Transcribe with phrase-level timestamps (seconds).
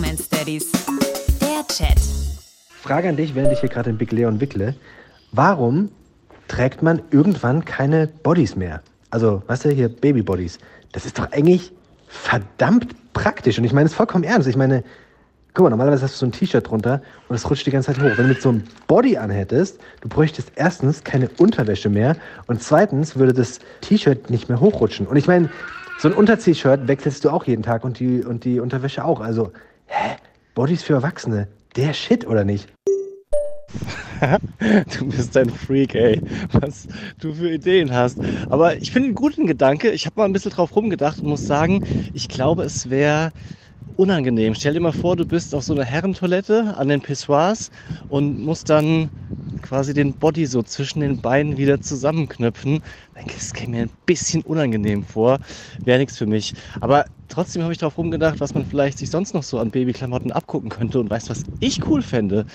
[0.00, 0.72] Bromance Daddies.
[1.42, 2.00] Der Chat.
[2.80, 4.74] Frage an dich, während ich hier gerade den Big Leon wickle.
[5.32, 5.90] Warum
[6.48, 8.80] trägt man irgendwann keine Bodies mehr?
[9.10, 10.58] Also, weißt du, hier Babybodies.
[10.92, 11.72] Das ist doch eigentlich
[12.08, 13.58] verdammt praktisch.
[13.58, 14.48] Und ich meine es vollkommen ernst.
[14.48, 14.84] Ich meine,
[15.52, 18.02] guck mal, normalerweise hast du so ein T-Shirt drunter und es rutscht die ganze Zeit
[18.02, 18.16] hoch.
[18.16, 23.16] Wenn du mit so einem Body anhättest, du bräuchtest erstens keine Unterwäsche mehr und zweitens
[23.16, 25.06] würde das T-Shirt nicht mehr hochrutschen.
[25.06, 25.50] Und ich meine,
[25.98, 29.20] so ein Unter-T-Shirt wechselst du auch jeden Tag und die, und die Unterwäsche auch.
[29.20, 29.52] Also,
[29.90, 30.16] hä?
[30.54, 31.48] Bodies für Erwachsene?
[31.76, 32.68] Der Shit, oder nicht?
[34.98, 36.20] du bist ein Freak, ey.
[36.52, 36.86] Was
[37.20, 38.18] du für Ideen hast.
[38.48, 39.90] Aber ich finde einen guten Gedanke.
[39.90, 43.32] Ich habe mal ein bisschen drauf rumgedacht und muss sagen, ich glaube, es wäre
[43.96, 44.54] unangenehm.
[44.54, 47.70] Stell dir mal vor, du bist auf so einer Herrentoilette an den Pissoirs
[48.08, 49.08] und musst dann
[49.60, 52.82] quasi den Body so zwischen den Beinen wieder zusammenknöpfen.
[53.26, 55.38] Das käme mir ein bisschen unangenehm vor.
[55.84, 56.54] Wäre nichts für mich.
[56.80, 60.32] Aber trotzdem habe ich darauf rumgedacht, was man vielleicht sich sonst noch so an Babyklamotten
[60.32, 61.00] abgucken könnte.
[61.00, 62.46] Und weißt du, was ich cool fände?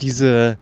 [0.00, 0.58] Diese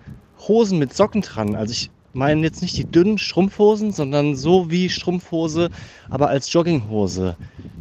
[0.48, 1.54] Hosen mit Socken dran.
[1.54, 5.68] Also ich meine jetzt nicht die dünnen Strumpfhosen, sondern so wie Strumpfhose,
[6.10, 7.36] aber als Jogginghose.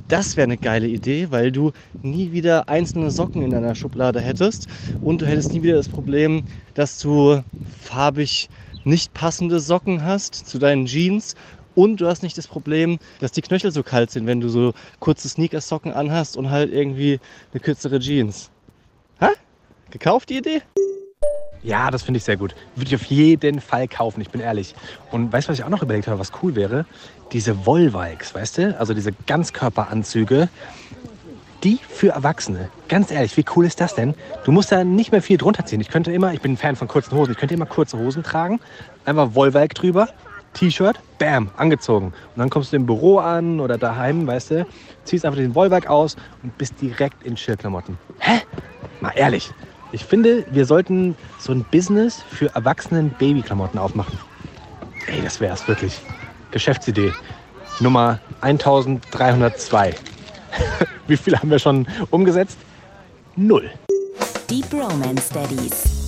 [0.08, 4.68] Das wäre eine geile Idee, weil du nie wieder einzelne Socken in deiner Schublade hättest
[5.02, 8.50] und du hättest nie wieder das Problem, dass du farbig
[8.84, 11.36] nicht passende Socken hast zu deinen Jeans
[11.76, 14.74] und du hast nicht das Problem, dass die Knöchel so kalt sind, wenn du so
[15.00, 17.20] kurze Sneakersocken anhast und halt irgendwie
[17.52, 18.52] eine kürzere Jeans.
[19.22, 19.32] Ha?
[19.90, 20.62] Gekauft die Idee?
[21.64, 22.54] Ja, das finde ich sehr gut.
[22.76, 24.76] Würde ich auf jeden Fall kaufen, ich bin ehrlich.
[25.12, 26.86] Und weißt du, was ich auch noch überlegt habe, was cool wäre?
[27.32, 28.80] Diese Volvikes, weißt du?
[28.80, 30.50] Also diese Ganzkörperanzüge,
[31.64, 32.70] die für Erwachsene.
[32.90, 34.14] Ganz ehrlich, wie cool ist das denn?
[34.44, 35.80] Du musst da nicht mehr viel drunter ziehen.
[35.80, 38.24] Ich könnte immer, ich bin ein Fan von kurzen Hosen, ich könnte immer kurze Hosen
[38.24, 38.60] tragen,
[39.06, 40.10] einfach Volvik drüber,
[40.54, 42.08] T-Shirt, bam, angezogen.
[42.08, 44.66] Und dann kommst du im Büro an oder daheim, weißt du,
[45.06, 47.98] ziehst einfach den Volvik aus und bist direkt in Chillklamotten.
[48.20, 48.42] Hä?
[49.00, 49.52] Mal ehrlich.
[49.94, 54.18] Ich finde, wir sollten so ein Business für Erwachsenen Babyklamotten aufmachen.
[55.06, 56.02] Ey, das wär's wirklich.
[56.50, 57.14] Geschäftsidee.
[57.80, 59.94] Nummer 1302.
[61.08, 62.58] Wie viel haben wir schon umgesetzt?
[63.36, 63.70] Null.
[64.50, 66.03] Die Bromance Daddies.